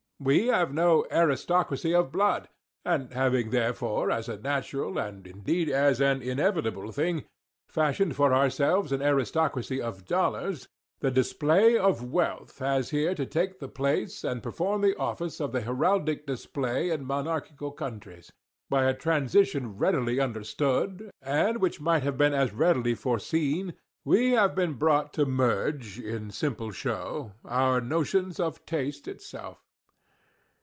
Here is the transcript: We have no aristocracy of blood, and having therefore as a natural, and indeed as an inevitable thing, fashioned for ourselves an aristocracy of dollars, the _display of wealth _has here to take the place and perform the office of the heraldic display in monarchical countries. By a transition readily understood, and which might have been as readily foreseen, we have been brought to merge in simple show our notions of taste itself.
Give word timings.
We 0.23 0.45
have 0.49 0.71
no 0.71 1.07
aristocracy 1.09 1.95
of 1.95 2.11
blood, 2.11 2.47
and 2.85 3.11
having 3.11 3.49
therefore 3.49 4.11
as 4.11 4.29
a 4.29 4.37
natural, 4.37 4.99
and 4.99 5.25
indeed 5.25 5.67
as 5.67 5.99
an 5.99 6.21
inevitable 6.21 6.91
thing, 6.91 7.23
fashioned 7.67 8.15
for 8.15 8.31
ourselves 8.31 8.91
an 8.91 9.01
aristocracy 9.01 9.81
of 9.81 10.05
dollars, 10.05 10.67
the 10.99 11.11
_display 11.11 11.75
of 11.75 12.03
wealth 12.11 12.59
_has 12.59 12.91
here 12.91 13.15
to 13.15 13.25
take 13.25 13.57
the 13.57 13.67
place 13.67 14.23
and 14.23 14.43
perform 14.43 14.81
the 14.81 14.95
office 14.95 15.39
of 15.41 15.53
the 15.53 15.61
heraldic 15.61 16.27
display 16.27 16.91
in 16.91 17.03
monarchical 17.03 17.71
countries. 17.71 18.31
By 18.69 18.83
a 18.85 18.93
transition 18.93 19.75
readily 19.79 20.19
understood, 20.19 21.09
and 21.23 21.57
which 21.59 21.81
might 21.81 22.03
have 22.03 22.19
been 22.19 22.35
as 22.35 22.53
readily 22.53 22.93
foreseen, 22.93 23.73
we 24.05 24.33
have 24.33 24.53
been 24.53 24.73
brought 24.73 25.13
to 25.13 25.25
merge 25.25 25.99
in 25.99 26.29
simple 26.29 26.69
show 26.69 27.31
our 27.43 27.81
notions 27.81 28.39
of 28.39 28.63
taste 28.67 29.07
itself. 29.07 29.65